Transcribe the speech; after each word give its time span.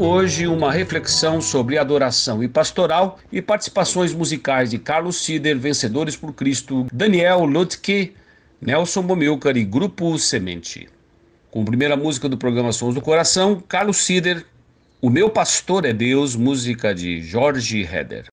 Hoje, 0.00 0.46
uma 0.46 0.70
reflexão 0.70 1.40
sobre 1.40 1.76
adoração 1.76 2.40
e 2.40 2.46
pastoral 2.46 3.18
e 3.32 3.42
participações 3.42 4.14
musicais 4.14 4.70
de 4.70 4.78
Carlos 4.78 5.16
Sider, 5.24 5.58
Vencedores 5.58 6.14
por 6.14 6.32
Cristo, 6.32 6.86
Daniel 6.92 7.44
Lutke, 7.44 8.14
Nelson 8.62 9.02
Bomilcar 9.02 9.56
e 9.56 9.64
Grupo 9.64 10.16
Semente. 10.16 10.88
Com 11.50 11.62
a 11.62 11.64
primeira 11.64 11.96
música 11.96 12.28
do 12.28 12.38
programa 12.38 12.70
Sons 12.70 12.94
do 12.94 13.00
Coração, 13.00 13.60
Carlos 13.66 13.96
Sider, 13.96 14.46
O 15.02 15.10
Meu 15.10 15.28
Pastor 15.28 15.84
é 15.84 15.92
Deus, 15.92 16.36
música 16.36 16.94
de 16.94 17.20
Jorge 17.20 17.82
Heder. 17.82 18.26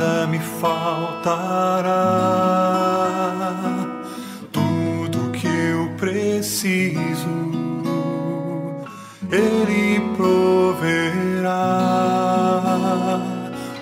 Nada 0.00 0.26
me 0.26 0.38
faltará. 0.38 1.92
Tudo 4.50 5.30
que 5.32 5.46
eu 5.46 5.90
preciso, 5.98 7.28
Ele 9.30 10.00
proverá. 10.16 11.50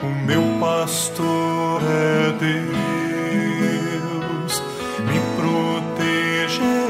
O 0.03 0.07
meu 0.27 0.43
pastor 0.61 1.81
é 1.83 2.33
Deus, 2.41 2.62
me 5.07 5.21
protegerá 5.37 6.84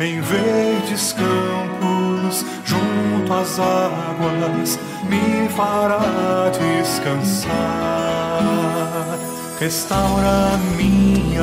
em 0.00 0.20
verdes 0.20 1.12
campos, 1.12 2.44
junto 2.64 3.32
às 3.32 3.58
águas, 3.60 4.78
me 5.08 5.48
fará 5.48 6.50
descansar. 6.50 7.48
Restaura 9.58 10.56
minha 10.76 11.42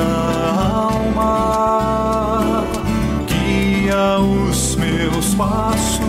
alma, 0.88 2.64
guia 3.26 4.18
os 4.18 4.76
meus 4.76 5.34
passos 5.34 6.06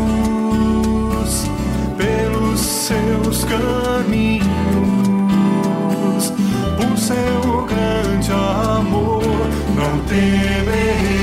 pelos 1.98 2.60
seus 2.60 3.44
caminhos, 3.44 4.46
por 6.78 6.98
seu 6.98 7.66
grande 7.66 8.32
amor, 8.32 9.24
não 9.76 10.00
temerei. 10.06 11.17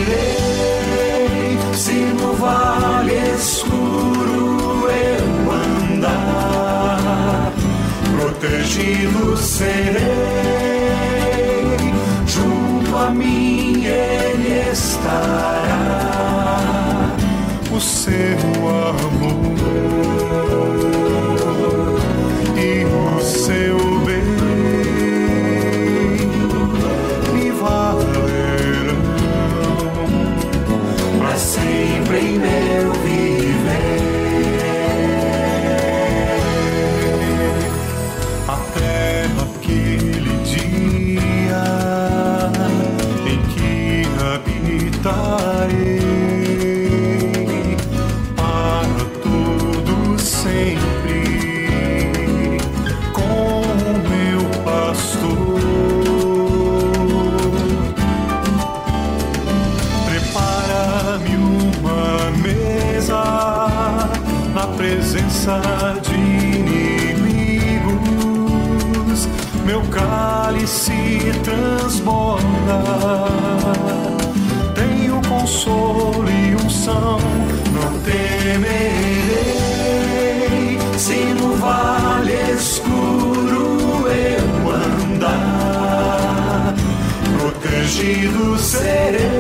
Protegido 8.45 9.37
serei, 9.37 10.03
junto 12.27 12.97
a 12.97 13.11
mim 13.11 13.85
ele 13.87 14.71
estará, 14.71 16.61
o 17.73 17.81
seu 17.81 18.37
amor 18.69 19.55
e 22.57 22.85
o 22.85 23.21
seu 23.23 23.79
bem 24.01 24.23
me 27.33 27.51
valerão 27.51 28.95
para 31.19 31.37
sempre 31.39 32.19
em 32.19 32.64
cálice 70.75 71.33
transborda. 71.43 72.83
Tenho 74.75 75.23
consolo 75.29 76.29
e 76.29 76.57
unção. 76.57 77.19
Não 77.73 78.01
temerei 78.01 79.55
se 80.99 81.35
no 81.35 81.55
vale 81.57 82.35
escuro 82.53 84.07
eu 84.09 84.71
andar 85.13 86.75
protegido 87.39 88.59
serei, 88.59 89.34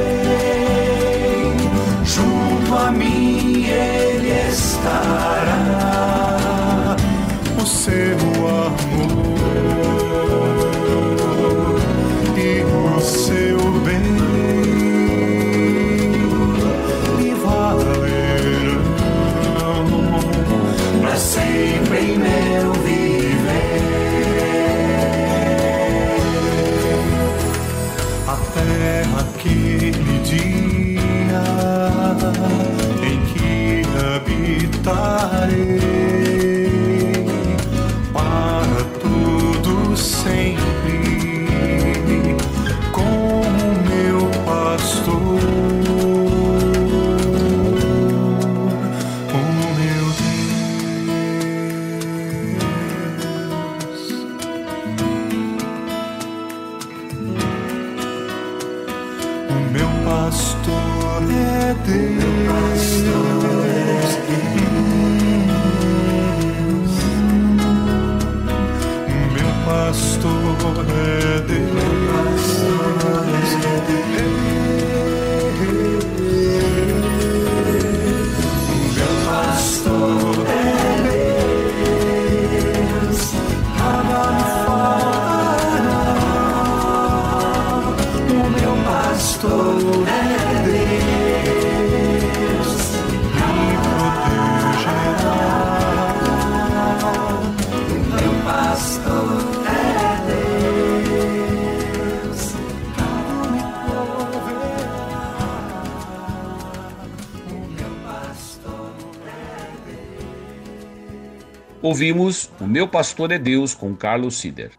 Ouvimos 111.94 112.50
O 112.60 112.66
Meu 112.66 112.88
Pastor 112.88 113.30
é 113.30 113.38
Deus 113.38 113.72
com 113.72 113.94
Carlos 113.94 114.40
Sider. 114.40 114.72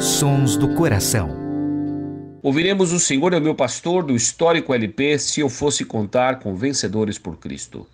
Sons 0.00 0.56
do 0.56 0.74
Coração. 0.74 1.30
Ouviremos 2.42 2.90
O 2.90 2.98
Senhor 2.98 3.32
é 3.32 3.38
o 3.38 3.40
Meu 3.40 3.54
Pastor 3.54 4.02
do 4.02 4.16
histórico 4.16 4.74
LP 4.74 5.16
Se 5.20 5.40
Eu 5.40 5.48
Fosse 5.48 5.84
Contar 5.84 6.40
com 6.40 6.56
Vencedores 6.56 7.16
por 7.16 7.36
Cristo. 7.36 7.86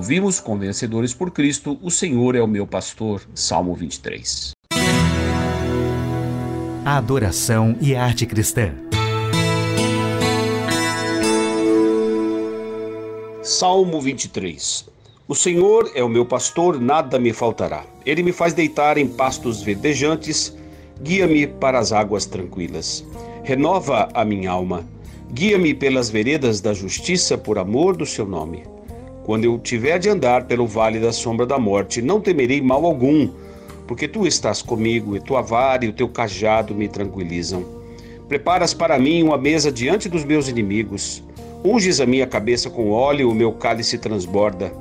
Ouvimos 0.00 0.40
com 0.40 0.56
Vencedores 0.56 1.12
por 1.12 1.30
Cristo, 1.30 1.78
o 1.82 1.90
Senhor 1.90 2.34
é 2.34 2.40
o 2.40 2.46
meu 2.46 2.66
pastor, 2.66 3.20
Salmo 3.34 3.74
23. 3.74 4.52
A 6.82 6.96
adoração 6.96 7.76
e 7.82 7.94
arte 7.94 8.24
cristã. 8.24 8.72
Salmo 13.42 14.00
23 14.00 14.88
O 15.28 15.34
Senhor 15.34 15.92
é 15.94 16.02
o 16.02 16.08
meu 16.08 16.24
pastor, 16.24 16.80
nada 16.80 17.18
me 17.18 17.34
faltará. 17.34 17.84
Ele 18.06 18.22
me 18.22 18.32
faz 18.32 18.54
deitar 18.54 18.96
em 18.96 19.06
pastos 19.06 19.60
verdejantes, 19.60 20.56
guia-me 21.02 21.46
para 21.46 21.78
as 21.78 21.92
águas 21.92 22.24
tranquilas. 22.24 23.04
Renova 23.44 24.08
a 24.14 24.24
minha 24.24 24.50
alma. 24.50 24.82
Guia-me 25.30 25.74
pelas 25.74 26.08
veredas 26.08 26.62
da 26.62 26.72
justiça 26.72 27.36
por 27.36 27.58
amor 27.58 27.94
do 27.98 28.06
seu 28.06 28.24
nome. 28.24 28.79
Quando 29.30 29.44
eu 29.44 29.60
tiver 29.60 29.96
de 30.00 30.08
andar 30.08 30.46
pelo 30.46 30.66
vale 30.66 30.98
da 30.98 31.12
sombra 31.12 31.46
da 31.46 31.56
morte, 31.56 32.02
não 32.02 32.20
temerei 32.20 32.60
mal 32.60 32.84
algum, 32.84 33.28
porque 33.86 34.08
tu 34.08 34.26
estás 34.26 34.60
comigo, 34.60 35.16
e 35.16 35.20
tua 35.20 35.40
vara 35.40 35.84
e 35.84 35.88
o 35.88 35.92
teu 35.92 36.08
cajado 36.08 36.74
me 36.74 36.88
tranquilizam. 36.88 37.64
Preparas 38.26 38.74
para 38.74 38.98
mim 38.98 39.22
uma 39.22 39.38
mesa 39.38 39.70
diante 39.70 40.08
dos 40.08 40.24
meus 40.24 40.48
inimigos. 40.48 41.22
Unges 41.64 42.00
a 42.00 42.06
minha 42.06 42.26
cabeça 42.26 42.68
com 42.68 42.90
óleo, 42.90 43.30
o 43.30 43.34
meu 43.34 43.52
cálice 43.52 43.98
transborda. 43.98 44.72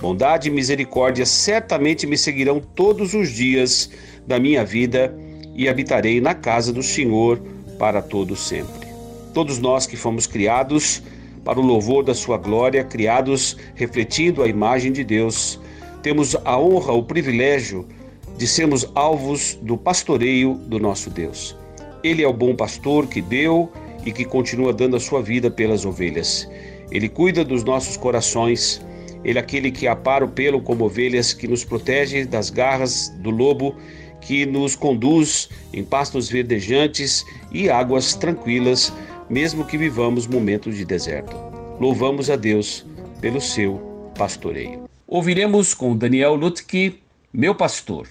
Bondade 0.00 0.48
e 0.48 0.50
misericórdia 0.50 1.26
certamente 1.26 2.06
me 2.06 2.16
seguirão 2.16 2.60
todos 2.60 3.12
os 3.12 3.28
dias 3.28 3.90
da 4.26 4.38
minha 4.38 4.64
vida 4.64 5.14
e 5.54 5.68
habitarei 5.68 6.18
na 6.18 6.34
casa 6.34 6.72
do 6.72 6.82
Senhor 6.82 7.38
para 7.78 8.00
todo 8.00 8.34
sempre. 8.34 8.88
Todos 9.34 9.58
nós 9.58 9.86
que 9.86 9.98
fomos 9.98 10.26
criados 10.26 11.02
para 11.48 11.60
o 11.60 11.64
louvor 11.64 12.04
da 12.04 12.14
sua 12.14 12.36
glória, 12.36 12.84
criados 12.84 13.56
refletindo 13.74 14.42
a 14.42 14.46
imagem 14.46 14.92
de 14.92 15.02
Deus. 15.02 15.58
Temos 16.02 16.36
a 16.44 16.60
honra, 16.60 16.92
o 16.92 17.02
privilégio 17.02 17.88
de 18.36 18.46
sermos 18.46 18.86
alvos 18.94 19.58
do 19.62 19.74
pastoreio 19.74 20.56
do 20.66 20.78
nosso 20.78 21.08
Deus. 21.08 21.56
Ele 22.04 22.22
é 22.22 22.28
o 22.28 22.34
bom 22.34 22.54
pastor 22.54 23.06
que 23.06 23.22
deu 23.22 23.72
e 24.04 24.12
que 24.12 24.26
continua 24.26 24.74
dando 24.74 24.96
a 24.96 25.00
sua 25.00 25.22
vida 25.22 25.50
pelas 25.50 25.86
ovelhas. 25.86 26.46
Ele 26.90 27.08
cuida 27.08 27.42
dos 27.42 27.64
nossos 27.64 27.96
corações, 27.96 28.84
Ele 29.24 29.38
é 29.38 29.40
aquele 29.40 29.70
que 29.70 29.88
apara 29.88 30.26
o 30.26 30.28
pelo 30.28 30.60
como 30.60 30.84
ovelhas, 30.84 31.32
que 31.32 31.48
nos 31.48 31.64
protege 31.64 32.26
das 32.26 32.50
garras 32.50 33.08
do 33.20 33.30
lobo, 33.30 33.74
que 34.20 34.44
nos 34.44 34.76
conduz 34.76 35.48
em 35.72 35.82
pastos 35.82 36.28
verdejantes 36.28 37.24
e 37.50 37.70
águas 37.70 38.14
tranquilas, 38.14 38.92
mesmo 39.28 39.64
que 39.64 39.76
vivamos 39.76 40.26
momentos 40.26 40.76
de 40.76 40.84
deserto. 40.84 41.36
Louvamos 41.78 42.30
a 42.30 42.36
Deus 42.36 42.84
pelo 43.20 43.40
seu 43.40 44.10
pastoreio. 44.16 44.88
Ouviremos 45.06 45.74
com 45.74 45.96
Daniel 45.96 46.34
Lutke, 46.34 47.00
meu 47.32 47.54
pastor. 47.54 48.06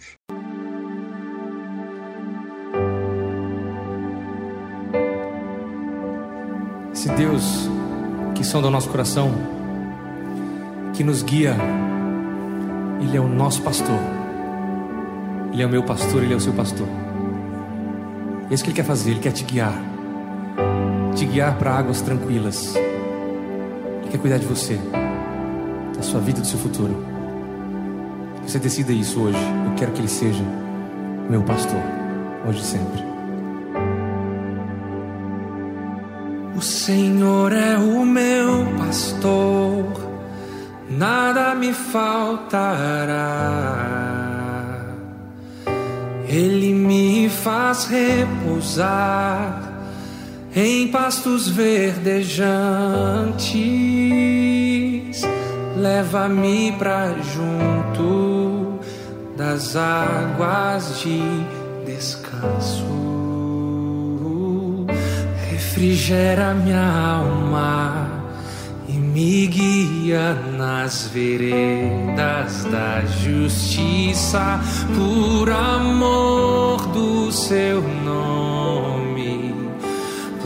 Esse 6.93 7.09
Deus 7.09 7.69
que 8.33 8.43
sonda 8.43 8.67
o 8.67 8.71
nosso 8.71 8.89
coração, 8.89 9.31
que 10.93 11.03
nos 11.03 11.21
guia, 11.21 11.55
Ele 13.01 13.17
é 13.17 13.19
o 13.19 13.27
nosso 13.27 13.61
pastor. 13.61 13.99
Ele 15.53 15.63
é 15.63 15.65
o 15.65 15.69
meu 15.69 15.83
pastor, 15.83 16.23
Ele 16.23 16.33
é 16.33 16.35
o 16.35 16.39
seu 16.39 16.53
pastor. 16.53 16.87
É 18.49 18.53
isso 18.53 18.63
que 18.63 18.69
Ele 18.69 18.75
quer 18.75 18.85
fazer, 18.85 19.11
Ele 19.11 19.19
quer 19.19 19.31
te 19.31 19.43
guiar. 19.43 19.96
Te 21.17 21.25
guiar 21.25 21.57
para 21.57 21.75
águas 21.75 21.99
tranquilas. 22.01 22.75
Ele 22.75 24.11
quer 24.11 24.19
cuidar 24.19 24.37
de 24.37 24.45
você, 24.45 24.79
da 25.95 26.03
sua 26.03 26.19
vida, 26.19 26.41
do 26.41 26.45
seu 26.45 26.59
futuro. 26.59 27.03
Você 28.43 28.59
decida 28.59 28.93
isso 28.93 29.19
hoje. 29.19 29.39
Eu 29.65 29.73
quero 29.75 29.93
que 29.93 30.01
Ele 30.01 30.07
seja 30.07 30.43
meu 31.27 31.41
pastor, 31.41 31.81
hoje 32.47 32.59
e 32.59 32.63
sempre. 32.63 33.03
O 36.55 36.61
Senhor 36.61 37.51
é 37.51 37.79
o 37.79 38.05
meu 38.05 38.67
pastor, 38.77 39.85
nada 40.87 41.55
me 41.55 41.73
faltará. 41.73 43.15
Ele 46.29 46.75
me 46.75 47.27
faz 47.27 47.85
repousar 47.85 49.66
em 50.59 50.87
pastos 50.87 51.47
verdejantes, 51.47 52.41
leva-me 55.75 56.71
para 56.79 57.13
junto 57.21 58.79
das 59.37 59.75
águas 59.75 60.99
de 60.99 61.21
descanso. 61.85 62.83
Refrigera 65.51 66.55
minha 66.55 67.19
alma 67.21 68.09
e 68.89 68.93
me 68.93 69.45
guia 69.45 70.33
nas 70.57 71.07
veredas 71.13 72.63
da 72.71 73.01
justiça. 73.05 74.59
Por 74.95 75.51
amor 75.51 76.87
do 76.87 77.31
seu 77.31 77.83
nome, 78.03 78.86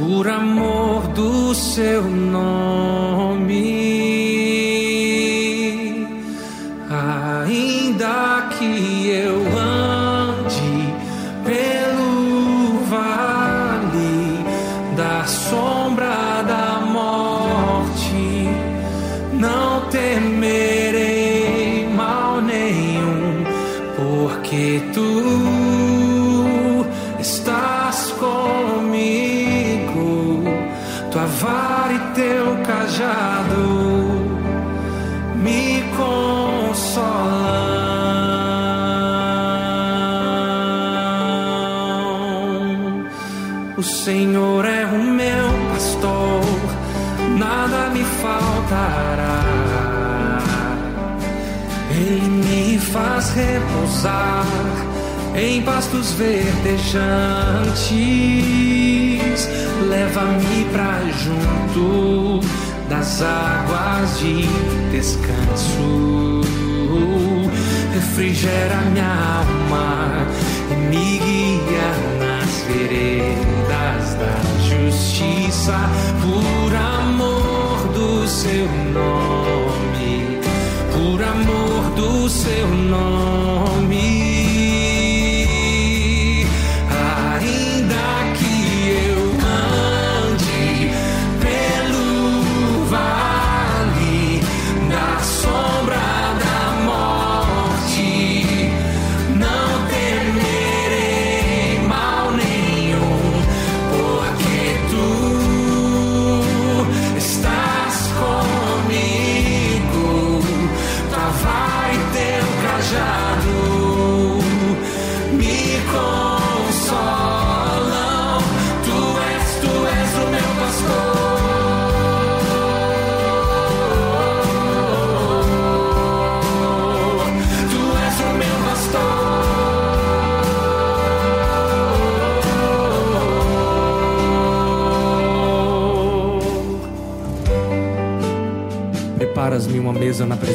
por 0.01 0.27
amor 0.27 1.08
do 1.10 1.53
seu 1.53 2.01
nome. 2.03 3.81
Nada 47.42 47.90
me 47.90 48.04
faltará. 48.22 49.42
Ele 51.90 52.30
me 52.46 52.78
faz 52.78 53.32
repousar 53.32 54.46
em 55.36 55.62
pastos 55.64 56.14
verdejantes, 56.14 57.00
leva-me 59.90 60.66
pra 60.72 61.02
junto 61.24 62.40
das 62.88 63.22
águas 63.22 64.20
de 64.20 64.46
descanso, 64.92 66.42
refrigera 67.94 68.78
minha 68.92 69.14
alma 69.40 70.28
e 70.70 70.76
me 70.76 71.20
guia 71.20 72.21
veredas 72.72 74.16
da 74.16 74.36
justiça, 74.63 75.78
por 76.22 76.75
amor 76.75 77.88
do 77.94 78.28
seu 78.28 78.68
nome, 78.94 80.40
por 80.94 81.22
amor 81.22 81.90
do 81.96 82.30
seu 82.30 82.68
nome. 82.68 84.11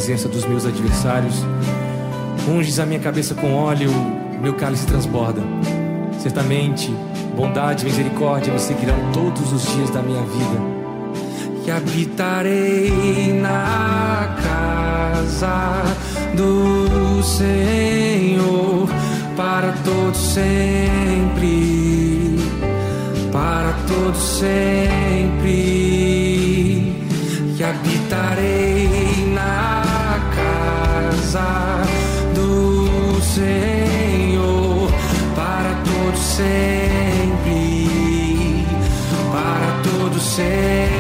Presença 0.07 0.29
dos 0.29 0.45
meus 0.45 0.65
adversários. 0.65 1.35
Unges 2.49 2.79
a 2.79 2.87
minha 2.87 3.01
cabeça 3.01 3.35
com 3.35 3.53
óleo, 3.53 3.91
meu 4.41 4.55
cálice 4.55 4.87
transborda. 4.87 5.43
Certamente, 6.21 6.95
bondade 7.37 7.83
e 7.83 7.87
misericórdia 7.87 8.53
me 8.53 8.61
seguirão 8.61 8.95
todos 9.13 9.53
os 9.53 9.67
dias 9.75 9.91
da 9.91 10.01
minha 10.03 10.23
vida. 10.23 10.63
E 11.67 11.71
habitarei 11.73 13.33
na 13.41 14.37
casa 14.41 15.83
do 16.37 17.21
Senhor 17.25 18.89
para 19.37 19.73
todo 19.85 20.15
sempre, 20.15 21.57
para 23.33 23.75
todo 23.89 24.17
sempre. 24.17 25.57
E 27.59 27.65
habitarei 27.65 29.06
Senhor 33.37 34.91
para 35.35 35.75
todo 35.85 36.17
sempre, 36.17 37.87
para 39.31 39.83
todo 39.83 40.19
sempre. 40.19 40.96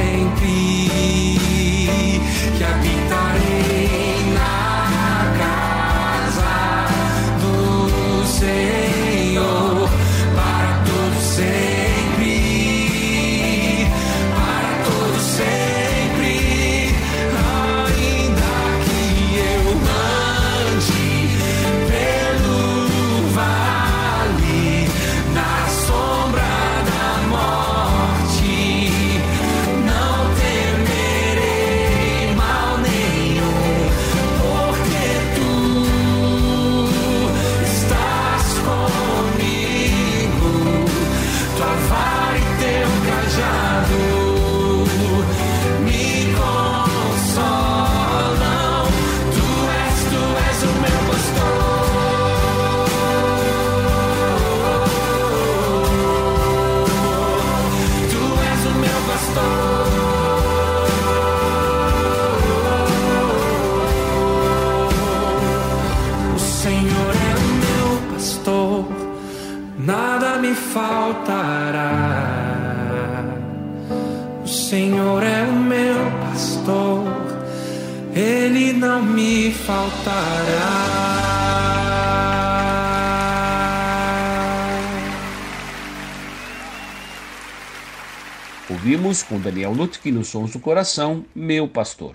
Ouvimos 88.68 89.22
com 89.22 89.40
Daniel 89.40 89.72
Lutke 89.72 90.12
no 90.12 90.24
Sons 90.24 90.52
do 90.52 90.60
Coração, 90.60 91.24
Meu 91.34 91.66
Pastor. 91.66 92.12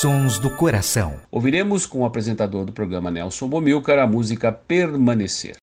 Sons 0.00 0.38
do 0.38 0.50
Coração. 0.50 1.14
Ouviremos 1.30 1.86
com 1.86 2.00
o 2.00 2.04
apresentador 2.04 2.64
do 2.64 2.72
programa 2.72 3.10
Nelson 3.10 3.48
Bomilcar 3.48 3.98
a 3.98 4.06
música 4.06 4.50
Permanecer. 4.50 5.56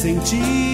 sentir. 0.00 0.69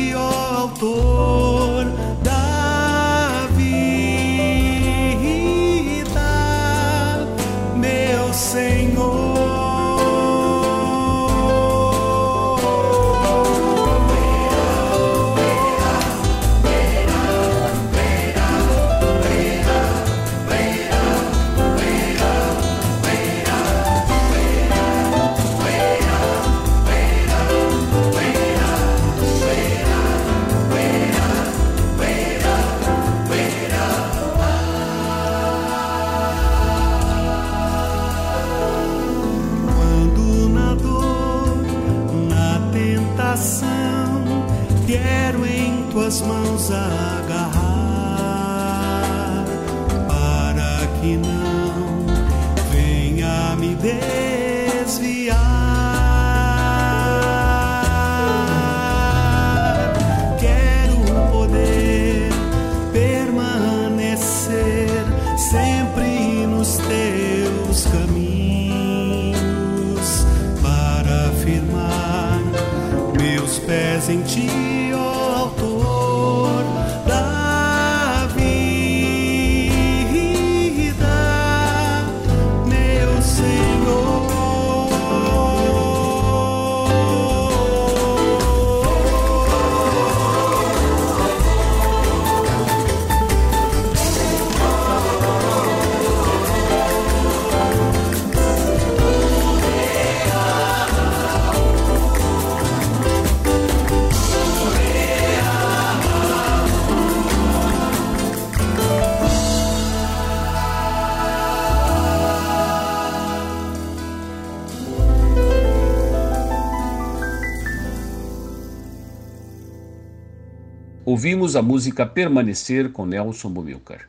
Ouvimos 121.16 121.56
a 121.56 121.62
música 121.62 122.04
Permanecer 122.04 122.92
com 122.92 123.06
Nelson 123.06 123.48
Bumilcar. 123.48 124.06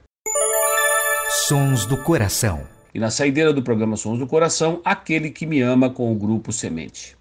Sons 1.48 1.86
do 1.86 1.96
Coração. 1.96 2.68
E 2.94 3.00
na 3.00 3.10
saideira 3.10 3.54
do 3.54 3.64
programa 3.64 3.96
Sons 3.96 4.20
do 4.20 4.28
Coração, 4.28 4.82
Aquele 4.84 5.30
que 5.30 5.46
Me 5.46 5.62
Ama 5.62 5.90
com 5.90 6.12
o 6.12 6.16
grupo 6.16 6.52
Semente. 6.52 7.17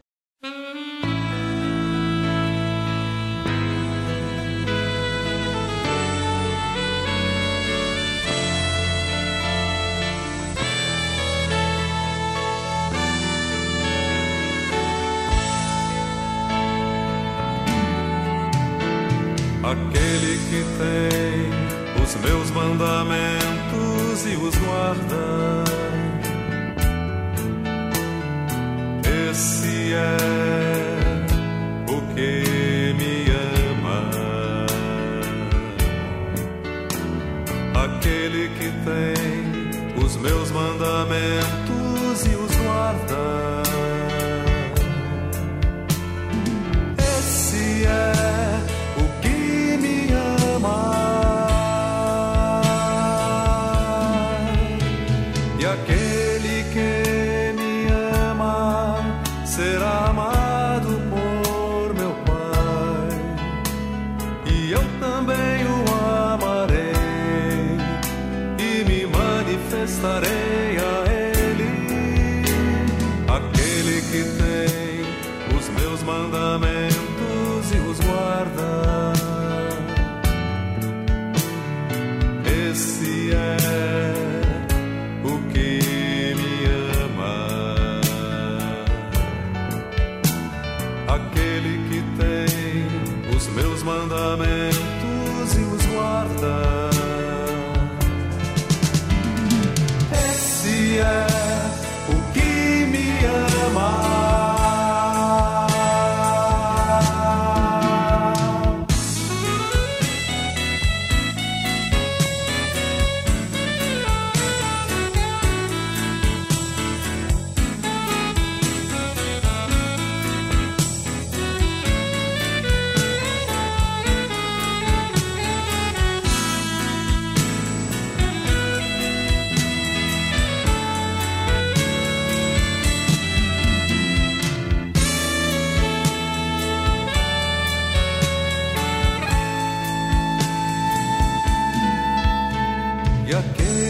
E 143.28 143.34
aquele 143.34 143.85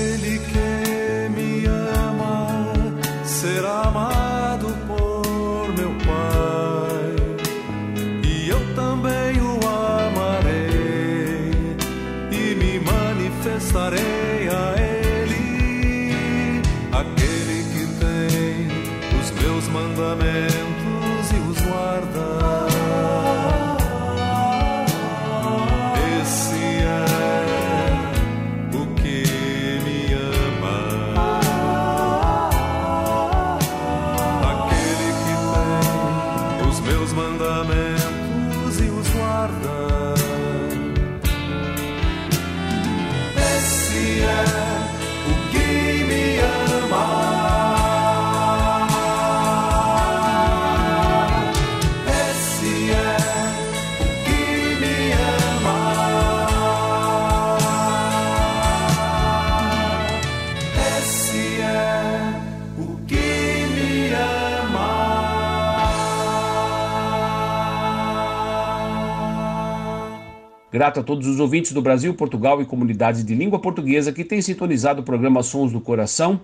Grato 70.77 71.01
a 71.01 71.03
todos 71.03 71.27
os 71.27 71.41
ouvintes 71.41 71.73
do 71.73 71.81
Brasil, 71.81 72.12
Portugal 72.12 72.61
e 72.61 72.67
comunidades 72.67 73.25
de 73.25 73.35
língua 73.35 73.59
portuguesa 73.59 74.12
que 74.12 74.23
têm 74.23 74.43
sintonizado 74.43 75.01
o 75.01 75.03
programa 75.03 75.43
Sons 75.43 75.73
do 75.73 75.81
Coração 75.81 76.39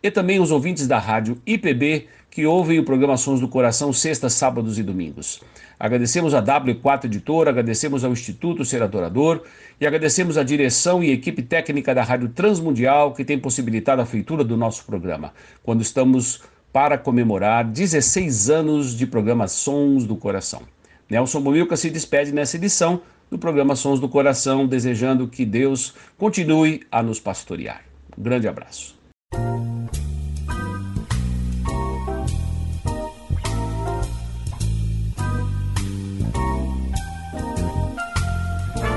e 0.00 0.08
também 0.08 0.38
os 0.38 0.52
ouvintes 0.52 0.86
da 0.86 1.00
rádio 1.00 1.42
IPB 1.44 2.06
que 2.30 2.46
ouvem 2.46 2.78
o 2.78 2.84
programa 2.84 3.16
Sons 3.16 3.40
do 3.40 3.48
Coração 3.48 3.92
sextas, 3.92 4.34
sábados 4.34 4.78
e 4.78 4.84
domingos. 4.84 5.40
Agradecemos 5.80 6.32
a 6.32 6.40
W4 6.40 7.06
Editora, 7.06 7.50
agradecemos 7.50 8.04
ao 8.04 8.12
Instituto 8.12 8.64
Ser 8.64 8.84
Adorador 8.84 9.42
e 9.80 9.84
agradecemos 9.84 10.38
à 10.38 10.44
direção 10.44 11.02
e 11.02 11.10
equipe 11.10 11.42
técnica 11.42 11.92
da 11.92 12.04
Rádio 12.04 12.28
Transmundial 12.28 13.12
que 13.12 13.24
tem 13.24 13.36
possibilitado 13.36 14.00
a 14.00 14.06
feitura 14.06 14.44
do 14.44 14.56
nosso 14.56 14.84
programa, 14.84 15.34
quando 15.60 15.82
estamos 15.82 16.40
para 16.72 16.96
comemorar 16.96 17.64
16 17.64 18.48
anos 18.48 18.96
de 18.96 19.08
programa 19.08 19.48
Sons 19.48 20.06
do 20.06 20.14
Coração. 20.14 20.62
Nelson 21.10 21.40
Bomilca 21.40 21.76
se 21.76 21.90
despede 21.90 22.30
nessa 22.30 22.56
edição 22.56 23.02
do 23.32 23.38
programa 23.38 23.74
Sons 23.74 23.98
do 23.98 24.10
Coração, 24.10 24.66
desejando 24.66 25.26
que 25.26 25.46
Deus 25.46 25.94
continue 26.18 26.82
a 26.92 27.02
nos 27.02 27.18
pastorear. 27.18 27.82
Um 28.16 28.22
grande 28.22 28.46
abraço. 28.46 28.94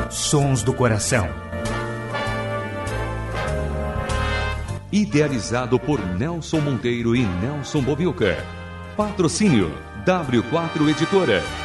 Sons 0.10 0.64
do 0.64 0.74
Coração. 0.74 1.30
Idealizado 4.92 5.80
por 5.80 6.06
Nelson 6.18 6.60
Monteiro 6.60 7.16
e 7.16 7.24
Nelson 7.24 7.82
Bobilca. 7.82 8.36
Patrocínio 8.98 9.72
W4 10.06 10.90
Editora. 10.90 11.65